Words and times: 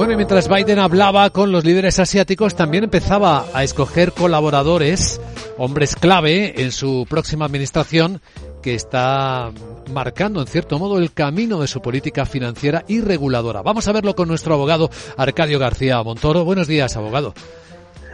Bueno, 0.00 0.14
y 0.14 0.16
mientras 0.16 0.48
Biden 0.48 0.78
hablaba 0.78 1.28
con 1.28 1.52
los 1.52 1.62
líderes 1.62 1.98
asiáticos, 1.98 2.54
también 2.54 2.84
empezaba 2.84 3.44
a 3.52 3.62
escoger 3.62 4.12
colaboradores, 4.12 5.20
hombres 5.58 5.94
clave 5.94 6.62
en 6.62 6.72
su 6.72 7.06
próxima 7.06 7.44
administración, 7.44 8.22
que 8.62 8.74
está 8.74 9.52
marcando 9.92 10.40
en 10.40 10.46
cierto 10.46 10.78
modo 10.78 10.96
el 10.96 11.12
camino 11.12 11.60
de 11.60 11.66
su 11.66 11.82
política 11.82 12.24
financiera 12.24 12.82
y 12.88 13.02
reguladora. 13.02 13.60
Vamos 13.60 13.88
a 13.88 13.92
verlo 13.92 14.14
con 14.14 14.26
nuestro 14.26 14.54
abogado 14.54 14.88
Arcadio 15.18 15.58
García 15.58 16.02
Montoro. 16.02 16.46
Buenos 16.46 16.66
días, 16.66 16.96
abogado. 16.96 17.34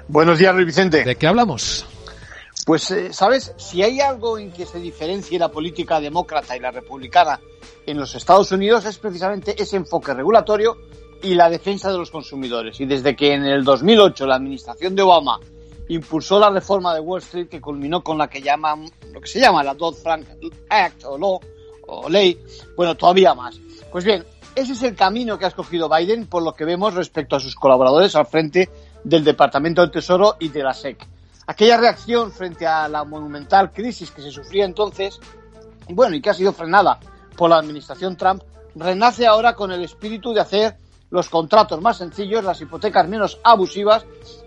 Buenos 0.08 0.40
días, 0.40 0.52
Luis 0.56 0.66
Vicente. 0.66 1.04
¿De 1.04 1.14
qué 1.14 1.28
hablamos? 1.28 1.86
Pues, 2.66 2.90
eh, 2.90 3.12
¿sabes? 3.12 3.54
Si 3.58 3.84
hay 3.84 4.00
algo 4.00 4.38
en 4.38 4.50
que 4.50 4.66
se 4.66 4.80
diferencie 4.80 5.38
la 5.38 5.52
política 5.52 6.00
demócrata 6.00 6.56
y 6.56 6.58
la 6.58 6.72
republicana 6.72 7.38
en 7.86 7.96
los 7.96 8.12
Estados 8.16 8.50
Unidos 8.50 8.84
es 8.86 8.98
precisamente 8.98 9.54
ese 9.62 9.76
enfoque 9.76 10.12
regulatorio 10.14 10.78
y 11.22 11.34
la 11.34 11.50
defensa 11.50 11.90
de 11.90 11.98
los 11.98 12.10
consumidores. 12.10 12.80
Y 12.80 12.86
desde 12.86 13.16
que 13.16 13.34
en 13.34 13.44
el 13.44 13.64
2008 13.64 14.26
la 14.26 14.36
administración 14.36 14.94
de 14.94 15.02
Obama 15.02 15.40
impulsó 15.88 16.38
la 16.38 16.50
reforma 16.50 16.94
de 16.94 17.00
Wall 17.00 17.20
Street 17.20 17.48
que 17.48 17.60
culminó 17.60 18.02
con 18.02 18.18
la 18.18 18.28
que 18.28 18.42
llaman, 18.42 18.90
lo 19.12 19.20
que 19.20 19.28
se 19.28 19.40
llama 19.40 19.62
la 19.62 19.74
Dodd-Frank 19.74 20.26
Act 20.68 21.04
o 21.04 21.18
law, 21.18 21.40
o 21.86 22.08
ley, 22.08 22.38
bueno, 22.76 22.96
todavía 22.96 23.34
más. 23.34 23.58
Pues 23.90 24.04
bien, 24.04 24.24
ese 24.54 24.72
es 24.72 24.82
el 24.82 24.94
camino 24.94 25.38
que 25.38 25.44
ha 25.44 25.48
escogido 25.48 25.88
Biden 25.88 26.26
por 26.26 26.42
lo 26.42 26.54
que 26.54 26.64
vemos 26.64 26.94
respecto 26.94 27.36
a 27.36 27.40
sus 27.40 27.54
colaboradores 27.54 28.16
al 28.16 28.26
frente 28.26 28.68
del 29.04 29.22
Departamento 29.22 29.82
del 29.82 29.90
Tesoro 29.90 30.36
y 30.40 30.48
de 30.48 30.62
la 30.62 30.74
SEC. 30.74 31.06
Aquella 31.46 31.76
reacción 31.76 32.32
frente 32.32 32.66
a 32.66 32.88
la 32.88 33.04
monumental 33.04 33.72
crisis 33.72 34.10
que 34.10 34.22
se 34.22 34.32
sufría 34.32 34.64
entonces, 34.64 35.20
bueno, 35.88 36.16
y 36.16 36.20
que 36.20 36.30
ha 36.30 36.34
sido 36.34 36.52
frenada 36.52 36.98
por 37.36 37.50
la 37.50 37.58
administración 37.58 38.16
Trump, 38.16 38.42
renace 38.74 39.26
ahora 39.26 39.54
con 39.54 39.70
el 39.70 39.84
espíritu 39.84 40.32
de 40.32 40.40
hacer 40.40 40.76
los 41.16 41.30
contratos 41.30 41.80
más 41.80 41.96
sencillos, 41.96 42.44
las 42.44 42.60
hipotecas 42.60 43.08
menos 43.08 43.40
abusivas 43.42 44.04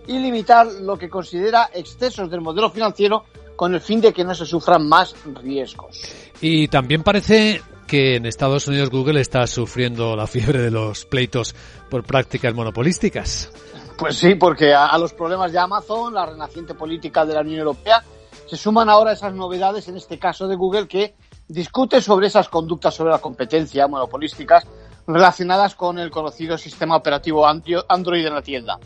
y 0.07 0.19
limitar 0.19 0.67
lo 0.67 0.97
que 0.97 1.09
considera 1.09 1.71
excesos 1.73 2.29
del 2.29 2.41
modelo 2.41 2.69
financiero 2.69 3.25
con 3.55 3.73
el 3.73 3.81
fin 3.81 3.99
de 3.99 4.13
que 4.13 4.23
no 4.23 4.35
se 4.35 4.45
sufran 4.45 4.87
más 4.87 5.15
riesgos. 5.41 5.99
Y 6.39 6.67
también 6.67 7.01
parece 7.03 7.61
que 7.87 8.15
en 8.17 8.27
Estados 8.27 8.67
Unidos 8.67 8.91
Google 8.91 9.19
está 9.19 9.47
sufriendo 9.47 10.15
la 10.15 10.27
fiebre 10.27 10.61
de 10.61 10.69
los 10.69 11.05
pleitos 11.05 11.55
por 11.89 12.03
prácticas 12.03 12.53
monopolísticas. 12.53 13.51
Pues 13.97 14.15
sí, 14.15 14.35
porque 14.35 14.73
a, 14.73 14.95
los 14.99 15.13
problemas 15.13 15.51
de 15.51 15.57
Amazon, 15.57 16.13
la 16.13 16.27
renaciente 16.27 16.75
política 16.75 17.25
de 17.25 17.33
la 17.33 17.41
Unión 17.41 17.59
Europea, 17.59 18.03
se 18.45 18.55
suman 18.55 18.89
ahora 18.89 19.13
esas 19.13 19.33
novedades, 19.33 19.87
en 19.87 19.97
este 19.97 20.19
caso 20.19 20.47
de 20.47 20.55
Google, 20.55 20.87
que 20.87 21.15
discute 21.47 21.99
sobre 21.99 22.27
esas 22.27 22.47
conductas 22.47 22.93
sobre 22.93 23.11
la 23.11 23.17
competencia 23.17 23.87
monopolísticas 23.87 24.65
relacionadas 25.13 25.75
con 25.75 25.97
el 25.97 26.11
conocido 26.11 26.57
sistema 26.57 26.95
operativo 26.95 27.45
Android 27.47 28.25
en 28.25 28.33
la 28.33 28.41
tienda. 28.41 28.79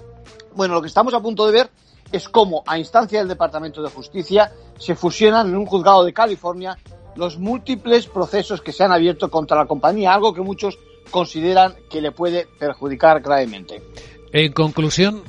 Bueno, 0.56 0.76
lo 0.76 0.82
que 0.82 0.88
estamos 0.88 1.14
a 1.14 1.20
punto 1.20 1.46
de 1.46 1.52
ver 1.52 1.70
es 2.12 2.30
cómo, 2.30 2.64
a 2.66 2.78
instancia 2.78 3.20
del 3.20 3.28
Departamento 3.28 3.82
de 3.82 3.90
Justicia, 3.90 4.52
se 4.78 4.96
fusionan 4.96 5.48
en 5.48 5.58
un 5.58 5.66
juzgado 5.66 6.04
de 6.06 6.14
California 6.14 6.78
los 7.16 7.38
múltiples 7.38 8.08
procesos 8.08 8.62
que 8.62 8.72
se 8.72 8.84
han 8.84 8.92
abierto 8.92 9.30
contra 9.30 9.58
la 9.58 9.66
compañía, 9.66 10.14
algo 10.14 10.34
que 10.34 10.42
muchos 10.42 10.78
consideran 11.12 11.76
que 11.90 12.02
le 12.02 12.12
puede 12.12 12.48
perjudicar 12.58 13.22
gravemente. 13.22 13.84
En 14.32 14.52
conclusión, 14.54 15.24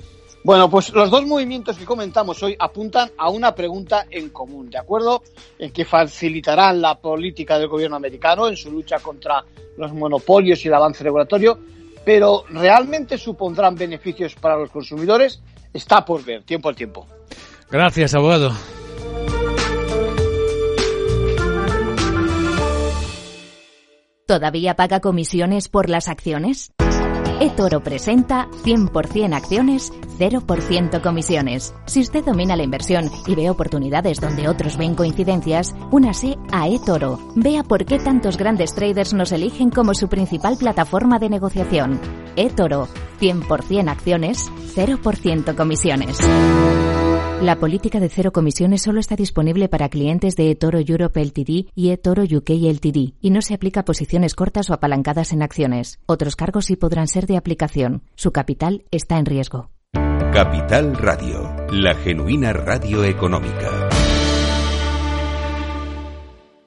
bueno, 0.44 0.68
pues 0.68 0.92
los 0.92 1.10
dos 1.10 1.24
movimientos 1.24 1.78
que 1.78 1.86
comentamos 1.86 2.42
hoy 2.42 2.54
apuntan 2.58 3.10
a 3.16 3.30
una 3.30 3.54
pregunta 3.54 4.06
en 4.10 4.28
común, 4.28 4.68
¿de 4.68 4.76
acuerdo? 4.76 5.22
En 5.58 5.72
que 5.72 5.86
facilitarán 5.86 6.82
la 6.82 6.96
política 6.96 7.58
del 7.58 7.68
gobierno 7.68 7.96
americano 7.96 8.46
en 8.46 8.54
su 8.54 8.70
lucha 8.70 8.98
contra 8.98 9.42
los 9.78 9.94
monopolios 9.94 10.62
y 10.62 10.68
el 10.68 10.74
avance 10.74 11.02
regulatorio, 11.02 11.58
pero 12.04 12.44
¿realmente 12.50 13.16
supondrán 13.16 13.74
beneficios 13.74 14.34
para 14.34 14.58
los 14.58 14.70
consumidores? 14.70 15.40
Está 15.72 16.04
por 16.04 16.22
ver, 16.22 16.42
tiempo 16.42 16.68
al 16.68 16.76
tiempo. 16.76 17.06
Gracias, 17.70 18.14
abogado. 18.14 18.52
¿Todavía 24.26 24.76
paga 24.76 25.00
comisiones 25.00 25.68
por 25.68 25.88
las 25.88 26.08
acciones? 26.08 26.74
eToro 27.40 27.80
presenta 27.82 28.48
100% 28.64 29.34
acciones, 29.34 29.92
0% 30.18 31.02
comisiones. 31.02 31.74
Si 31.86 32.00
usted 32.00 32.24
domina 32.24 32.56
la 32.56 32.62
inversión 32.62 33.10
y 33.26 33.34
ve 33.34 33.50
oportunidades 33.50 34.20
donde 34.20 34.48
otros 34.48 34.76
ven 34.76 34.94
coincidencias, 34.94 35.74
únase 35.90 36.36
a 36.52 36.68
eToro. 36.68 37.18
Vea 37.34 37.62
por 37.62 37.84
qué 37.84 37.98
tantos 37.98 38.36
grandes 38.36 38.74
traders 38.74 39.12
nos 39.12 39.32
eligen 39.32 39.70
como 39.70 39.94
su 39.94 40.08
principal 40.08 40.56
plataforma 40.56 41.18
de 41.18 41.30
negociación. 41.30 42.00
eToro, 42.36 42.88
100% 43.20 43.88
acciones, 43.88 44.50
0% 44.74 45.54
comisiones. 45.54 46.18
La 47.42 47.56
política 47.56 48.00
de 48.00 48.08
cero 48.08 48.32
comisiones 48.32 48.82
solo 48.82 49.00
está 49.00 49.16
disponible 49.16 49.68
para 49.68 49.88
clientes 49.88 50.34
de 50.36 50.50
eToro 50.50 50.78
Europe 50.78 51.22
Ltd 51.22 51.68
y 51.74 51.90
eToro 51.90 52.22
UK 52.22 52.50
Ltd 52.50 53.14
y 53.20 53.30
no 53.30 53.42
se 53.42 53.54
aplica 53.54 53.80
a 53.80 53.84
posiciones 53.84 54.34
cortas 54.34 54.70
o 54.70 54.74
apalancadas 54.74 55.32
en 55.32 55.42
acciones. 55.42 55.98
Otros 56.06 56.36
cargos 56.36 56.66
sí 56.66 56.76
podrán 56.76 57.08
ser 57.08 57.26
de 57.26 57.36
aplicación. 57.36 58.02
Su 58.14 58.32
capital 58.32 58.84
está 58.90 59.18
en 59.18 59.26
riesgo. 59.26 59.70
Capital 60.32 60.96
Radio, 60.96 61.54
la 61.70 61.94
genuina 61.94 62.52
radio 62.52 63.04
económica. 63.04 63.83